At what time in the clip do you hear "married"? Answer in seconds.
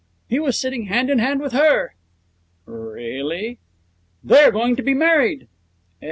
4.95-5.47